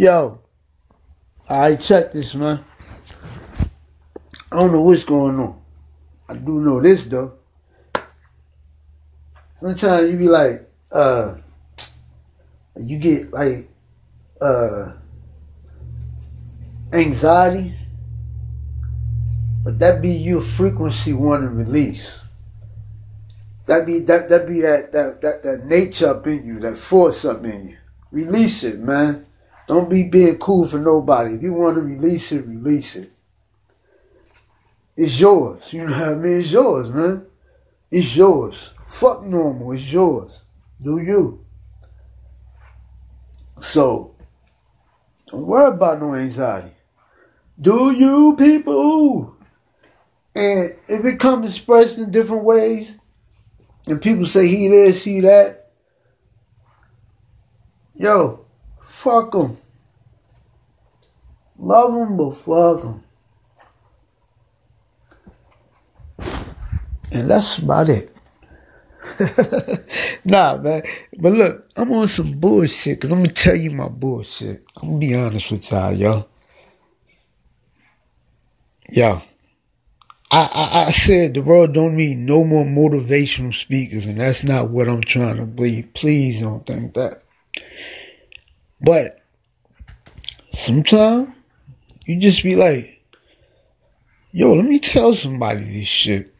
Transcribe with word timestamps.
Yo, 0.00 0.40
I 1.46 1.76
check 1.76 2.10
this, 2.12 2.34
man. 2.34 2.64
I 4.50 4.56
don't 4.56 4.72
know 4.72 4.80
what's 4.80 5.04
going 5.04 5.38
on. 5.38 5.60
I 6.26 6.36
do 6.36 6.58
know 6.58 6.80
this 6.80 7.04
though. 7.04 7.34
Sometimes 9.60 10.10
you 10.10 10.16
be 10.16 10.26
like, 10.26 10.66
uh, 10.90 11.34
you 12.76 12.98
get 12.98 13.30
like, 13.30 13.68
uh, 14.40 14.92
anxiety, 16.94 17.74
but 19.62 19.78
that 19.80 20.00
be 20.00 20.12
your 20.12 20.40
frequency 20.40 21.10
to 21.10 21.16
release. 21.18 22.20
That 23.66 23.84
be 23.84 23.98
that 23.98 24.30
that 24.30 24.46
be 24.46 24.62
that 24.62 24.92
that 24.92 25.20
that 25.20 25.42
that 25.42 25.64
nature 25.66 26.06
up 26.06 26.26
in 26.26 26.46
you, 26.46 26.58
that 26.60 26.78
force 26.78 27.26
up 27.26 27.44
in 27.44 27.68
you. 27.68 27.76
Release 28.10 28.64
it, 28.64 28.78
man. 28.78 29.26
Don't 29.70 29.88
be 29.88 30.02
being 30.02 30.36
cool 30.38 30.66
for 30.66 30.80
nobody. 30.80 31.36
If 31.36 31.42
you 31.42 31.52
want 31.52 31.76
to 31.76 31.82
release 31.82 32.32
it, 32.32 32.44
release 32.44 32.96
it. 32.96 33.08
It's 34.96 35.20
yours. 35.20 35.72
You 35.72 35.86
know 35.86 35.92
what 35.92 36.08
I 36.08 36.14
mean? 36.16 36.40
It's 36.40 36.50
yours, 36.50 36.90
man. 36.90 37.26
It's 37.88 38.16
yours. 38.16 38.70
Fuck 38.84 39.22
normal. 39.22 39.70
It's 39.70 39.84
yours. 39.84 40.40
Do 40.82 40.98
you. 40.98 41.44
So, 43.62 44.16
don't 45.28 45.46
worry 45.46 45.72
about 45.72 46.00
no 46.00 46.16
anxiety. 46.16 46.74
Do 47.60 47.92
you, 47.92 48.34
people? 48.36 49.36
And 50.34 50.74
if 50.88 51.04
it 51.04 51.20
comes 51.20 51.48
expressed 51.48 51.96
in 51.96 52.10
different 52.10 52.42
ways, 52.42 52.96
and 53.86 54.02
people 54.02 54.26
say 54.26 54.48
he 54.48 54.66
this, 54.66 55.04
he 55.04 55.20
that, 55.20 55.70
yo, 57.94 58.46
Fuck 58.82 59.32
them. 59.32 59.56
Love 61.58 61.92
them, 61.92 62.16
but 62.16 62.30
fuck 62.32 62.82
them. 62.82 63.04
And 67.12 67.30
that's 67.30 67.58
about 67.58 67.88
it. 67.88 68.20
nah, 70.24 70.56
man. 70.56 70.82
But 71.18 71.32
look, 71.32 71.66
I'm 71.76 71.92
on 71.92 72.08
some 72.08 72.38
bullshit 72.38 72.98
because 72.98 73.10
I'm 73.12 73.18
going 73.18 73.30
to 73.30 73.42
tell 73.42 73.56
you 73.56 73.70
my 73.70 73.88
bullshit. 73.88 74.64
I'm 74.80 74.88
going 74.88 75.00
to 75.00 75.06
be 75.06 75.14
honest 75.14 75.50
with 75.50 75.70
y'all, 75.70 75.92
yo. 75.92 76.28
Yo. 78.90 79.22
I, 80.32 80.48
I, 80.54 80.84
I 80.86 80.90
said 80.92 81.34
the 81.34 81.42
world 81.42 81.74
don't 81.74 81.96
need 81.96 82.16
no 82.18 82.44
more 82.44 82.64
motivational 82.64 83.52
speakers, 83.52 84.06
and 84.06 84.20
that's 84.20 84.44
not 84.44 84.70
what 84.70 84.88
I'm 84.88 85.00
trying 85.00 85.36
to 85.38 85.46
believe. 85.46 85.92
Please 85.92 86.40
don't 86.40 86.64
think 86.64 86.94
that. 86.94 87.22
But 88.80 89.20
sometimes 90.52 91.28
you 92.06 92.18
just 92.18 92.42
be 92.42 92.56
like, 92.56 93.04
yo, 94.32 94.54
let 94.54 94.64
me 94.64 94.78
tell 94.78 95.14
somebody 95.14 95.60
this 95.60 95.88
shit. 95.88 96.34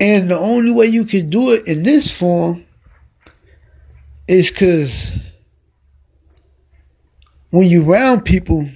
And 0.00 0.30
the 0.30 0.38
only 0.38 0.72
way 0.72 0.86
you 0.86 1.04
can 1.04 1.30
do 1.30 1.52
it 1.52 1.66
in 1.66 1.82
this 1.82 2.10
form 2.10 2.64
is 4.28 4.50
because 4.50 5.16
when 7.50 7.68
you 7.68 7.90
around 7.90 8.22
people 8.22 8.68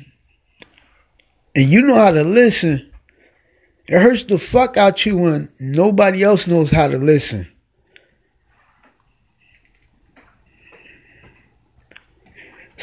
and 1.54 1.68
you 1.68 1.82
know 1.82 1.96
how 1.96 2.12
to 2.12 2.22
listen, 2.22 2.90
it 3.86 4.00
hurts 4.00 4.24
the 4.24 4.38
fuck 4.38 4.76
out 4.76 5.04
you 5.04 5.16
when 5.16 5.52
nobody 5.58 6.22
else 6.22 6.46
knows 6.46 6.70
how 6.70 6.88
to 6.88 6.98
listen. 6.98 7.48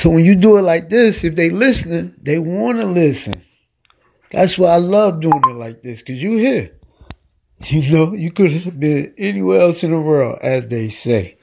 So 0.06 0.11
when 0.11 0.23
you 0.23 0.36
do 0.36 0.58
it 0.58 0.61
like 0.61 0.89
this, 0.89 1.23
if 1.23 1.34
they 1.34 1.50
listening, 1.50 2.14
they 2.22 2.38
want 2.38 2.78
to 2.80 2.86
listen. 2.86 3.44
That's 4.32 4.55
why 4.55 4.76
I 4.76 4.77
love 4.77 5.20
doing 5.20 5.42
it 5.49 5.55
like 5.55 5.82
this, 5.82 5.98
because 5.98 6.21
you 6.21 6.38
here. 6.38 6.70
You 7.70 7.92
know, 7.92 8.14
you 8.14 8.32
could 8.32 8.52
have 8.52 8.80
been 8.80 9.15
anywhere 9.17 9.61
else 9.61 9.83
in 9.83 9.89
the 9.89 9.99
world, 9.99 10.38
as 10.44 10.67
they 10.67 10.89
say. 10.89 11.38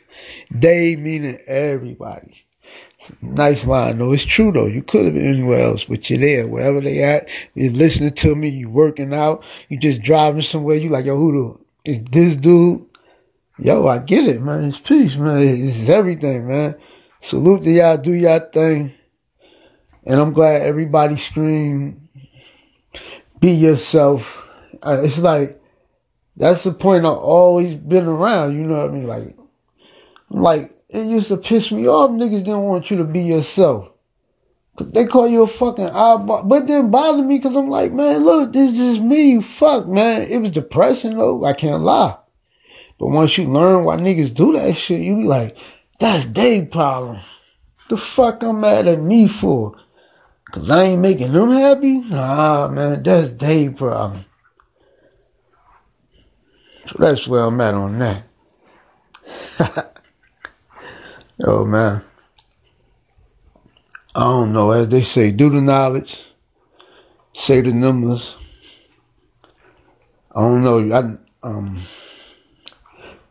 They 0.53 0.95
meaning 0.95 1.39
everybody. 1.49 2.47
Nice 3.21 3.67
line, 3.67 3.99
though. 3.99 4.13
It's 4.13 4.23
true, 4.23 4.53
though. 4.53 4.67
You 4.67 4.85
could 4.85 5.07
have 5.07 5.15
been 5.15 5.35
anywhere 5.35 5.63
else, 5.63 5.87
but 5.87 6.09
you're 6.09 6.21
there. 6.21 6.47
Wherever 6.47 6.81
they 6.81 7.03
at, 7.03 7.29
you're 7.57 7.73
listening 7.73 8.13
to 8.13 8.37
me, 8.37 8.49
you 8.49 8.71
working 8.71 9.13
out, 9.13 9.43
you 9.71 9.77
just 9.77 10.03
driving 10.03 10.43
somewhere, 10.43 10.77
you 10.77 10.89
like, 10.89 11.07
yo, 11.07 11.17
who 11.17 11.59
the, 11.85 11.91
is 11.91 12.05
this 12.13 12.37
dude? 12.37 12.87
Yo, 13.59 13.89
I 13.89 13.99
get 13.99 14.29
it, 14.29 14.41
man. 14.41 14.69
It's 14.69 14.79
peace, 14.79 15.17
man. 15.17 15.39
It's 15.43 15.89
everything, 15.89 16.47
man. 16.47 16.77
Salute 17.25 17.63
to 17.63 17.71
y'all, 17.71 17.97
do 17.97 18.13
y'all 18.13 18.41
thing. 18.41 18.93
And 20.05 20.21
I'm 20.21 20.33
glad 20.33 20.63
everybody 20.63 21.17
scream, 21.17 22.09
be 23.39 23.53
yourself. 23.53 24.45
It's 24.85 25.19
like, 25.19 25.63
that's 26.37 26.65
the 26.65 26.73
point 26.73 27.07
I've 27.07 27.13
always 27.13 27.77
been 27.77 28.07
around, 28.07 28.57
you 28.57 28.67
know 28.67 28.81
what 28.81 28.91
I 28.91 28.93
mean? 28.93 29.07
Like, 29.07 29.37
I'm 30.33 30.41
like, 30.43 30.73
it 30.89 31.07
used 31.07 31.29
to 31.29 31.37
piss 31.37 31.71
me 31.71 31.87
off. 31.87 32.11
Niggas 32.11 32.43
didn't 32.43 32.65
want 32.65 32.91
you 32.91 32.97
to 32.97 33.05
be 33.05 33.21
yourself. 33.21 33.93
They 34.81 35.05
call 35.05 35.29
you 35.29 35.45
a 35.45 35.47
fucking 35.47 35.91
eyeball. 35.95 36.43
But 36.45 36.67
didn't 36.67 36.91
bother 36.91 37.23
me 37.23 37.39
because 37.39 37.55
I'm 37.55 37.69
like, 37.69 37.93
man, 37.93 38.25
look, 38.25 38.53
this 38.53 38.73
is 38.73 38.77
just 38.77 39.01
me. 39.01 39.41
Fuck, 39.41 39.87
man. 39.87 40.27
It 40.29 40.39
was 40.43 40.51
depressing 40.51 41.17
though. 41.17 41.45
I 41.45 41.53
can't 41.53 41.83
lie. 41.83 42.17
But 42.99 43.09
once 43.09 43.39
you 43.39 43.45
learn 43.45 43.85
why 43.85 43.97
niggas 43.97 44.35
do 44.35 44.53
that 44.55 44.75
shit, 44.77 45.03
you 45.03 45.17
be 45.17 45.25
like, 45.25 45.57
that's 46.03 46.27
their 46.27 46.67
problem. 46.67 47.19
The 47.89 47.97
fuck 47.97 48.43
I'm 48.43 48.61
mad 48.61 48.89
at 48.89 48.99
me 48.99 49.29
for? 49.29 49.77
Cause 50.51 50.69
I 50.69 50.83
ain't 50.83 51.01
making 51.01 51.33
them 51.33 51.51
happy? 51.51 52.01
Nah, 52.01 52.69
man, 52.69 53.05
that's 53.05 53.31
their 53.33 53.73
problem. 53.73 54.25
So 56.87 56.97
that's 56.99 57.29
where 57.29 57.45
I'm 57.45 57.61
at 57.61 57.75
on 57.75 57.99
that. 58.01 58.25
oh 61.45 61.65
man. 61.65 62.03
I 64.15 64.21
don't 64.25 64.53
know. 64.53 64.73
As 64.73 64.89
they 64.89 65.03
say, 65.03 65.31
do 65.31 65.51
the 65.51 65.61
knowledge, 65.61 66.21
say 67.33 67.61
the 67.61 67.73
numbers. 67.73 68.37
I 70.35 70.41
don't 70.41 70.65
know. 70.65 70.79
I 70.93 71.47
um 71.47 71.79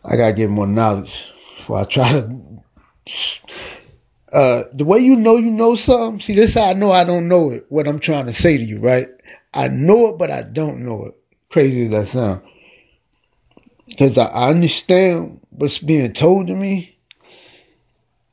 I 0.09 0.16
gotta 0.16 0.34
get 0.34 0.50
more 0.50 0.68
knowledge 0.68 1.32
before 1.72 1.80
I 1.80 1.86
try 1.86 2.12
to 2.12 2.52
uh, 4.34 4.64
the 4.74 4.86
way 4.86 5.00
you 5.00 5.16
know 5.16 5.38
you 5.38 5.52
know 5.52 5.76
something, 5.76 6.20
see, 6.20 6.34
this 6.34 6.54
how 6.54 6.70
I 6.70 6.74
know 6.74 6.92
I 6.92 7.04
don't 7.04 7.28
know 7.28 7.52
it, 7.52 7.66
what 7.70 7.88
I'm 7.88 8.00
trying 8.00 8.28
to 8.28 8.34
say 8.34 8.58
to 8.58 8.64
you, 8.64 8.80
right? 8.80 9.08
I 9.54 9.68
know 9.68 10.08
it, 10.08 10.18
but 10.18 10.32
I 10.32 10.44
don't 10.44 10.86
know 10.86 11.06
it. 11.06 11.16
Crazy 11.50 11.86
as 11.86 11.92
that 11.92 12.08
sound. 12.08 12.42
Because 13.88 14.18
I, 14.18 14.28
I 14.28 14.50
understand 14.50 15.42
what's 15.50 15.80
being 15.80 16.14
told 16.14 16.48
to 16.48 16.56
me. 16.56 16.98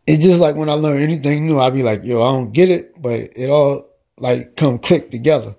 It's 0.07 0.23
just 0.23 0.41
like 0.41 0.55
when 0.55 0.69
I 0.69 0.75
learn 0.75 1.03
anything 1.03 1.47
new, 1.47 1.59
I'll 1.59 1.73
be 1.73 1.83
like, 1.83 2.05
yo, 2.05 2.23
I 2.23 2.33
don't 2.33 2.53
get 2.53 2.71
it, 2.71 3.01
but 3.01 3.21
it 3.37 3.51
all 3.51 3.89
like 4.19 4.55
come 4.57 4.79
click 4.79 5.11
together. 5.11 5.57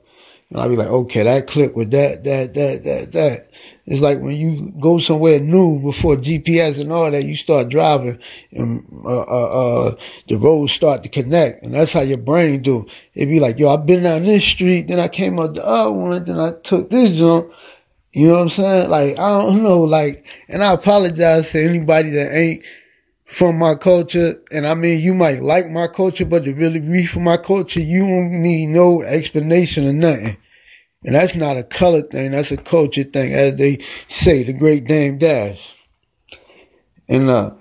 And 0.49 0.59
I'll 0.59 0.69
be 0.69 0.75
like, 0.75 0.87
okay, 0.87 1.23
that 1.23 1.45
click 1.45 1.75
with 1.75 1.91
that, 1.91 2.23
that, 2.23 2.53
that, 2.55 2.81
that, 2.83 3.11
that. 3.11 3.49
It's 3.85 4.01
like 4.01 4.19
when 4.19 4.35
you 4.35 4.71
go 4.79 4.97
somewhere 4.97 5.39
new 5.39 5.79
before 5.79 6.15
GPS 6.15 6.79
and 6.79 6.91
all 6.91 7.09
that, 7.11 7.23
you 7.23 7.35
start 7.35 7.69
driving 7.69 8.19
and 8.51 8.83
uh, 9.05 9.21
uh, 9.21 9.87
uh, 9.89 9.95
the 10.27 10.37
roads 10.37 10.71
start 10.71 11.03
to 11.03 11.09
connect. 11.09 11.63
And 11.63 11.73
that's 11.73 11.93
how 11.93 12.01
your 12.01 12.17
brain 12.17 12.61
do. 12.61 12.87
It 13.13 13.27
be 13.27 13.39
like, 13.39 13.59
yo, 13.59 13.69
I've 13.69 13.85
been 13.85 14.03
down 14.03 14.23
this 14.23 14.43
street, 14.43 14.87
then 14.87 14.99
I 14.99 15.07
came 15.07 15.37
up 15.37 15.53
the 15.53 15.65
other 15.67 15.91
one, 15.91 16.23
then 16.23 16.39
I 16.39 16.51
took 16.63 16.89
this 16.89 17.17
jump. 17.17 17.51
You 18.13 18.29
know 18.29 18.35
what 18.35 18.41
I'm 18.41 18.49
saying? 18.49 18.89
Like, 18.89 19.19
I 19.19 19.39
don't 19.39 19.61
know, 19.61 19.81
like, 19.81 20.25
and 20.47 20.63
I 20.63 20.73
apologize 20.73 21.51
to 21.51 21.63
anybody 21.63 22.09
that 22.09 22.35
ain't 22.35 22.63
from 23.29 23.57
my 23.57 23.75
culture. 23.75 24.35
And 24.51 24.67
I 24.67 24.73
mean, 24.73 25.01
you 25.01 25.13
might 25.13 25.41
like 25.41 25.69
my 25.69 25.87
culture, 25.87 26.25
but 26.25 26.43
to 26.43 26.53
really 26.53 26.79
be 26.79 27.05
from 27.05 27.23
my 27.23 27.37
culture, 27.37 27.79
you 27.79 28.01
don't 28.01 28.41
need 28.41 28.67
no 28.67 29.01
explanation 29.03 29.87
or 29.87 29.93
nothing. 29.93 30.37
And 31.05 31.15
that's 31.15 31.35
not 31.35 31.57
a 31.57 31.63
color 31.63 32.01
thing, 32.01 32.31
that's 32.31 32.51
a 32.51 32.57
culture 32.57 33.03
thing, 33.03 33.33
as 33.33 33.55
they 33.55 33.77
say, 34.09 34.43
the 34.43 34.51
great 34.53 34.85
Dame 34.85 35.17
Dash. 35.17 35.73
And 37.07 37.29
uh 37.29 37.51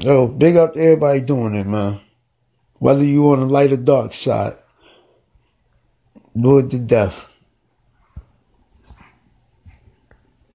yo, 0.00 0.28
big 0.28 0.56
up 0.56 0.74
to 0.74 0.80
everybody 0.80 1.20
doing 1.20 1.54
it, 1.54 1.66
man. 1.66 2.00
Whether 2.78 3.04
you 3.04 3.30
on 3.30 3.40
the 3.40 3.46
light 3.46 3.72
or 3.72 3.76
dark 3.76 4.12
side. 4.12 4.54
Do 6.38 6.58
it 6.58 6.70
to 6.70 6.78
death. 6.78 7.35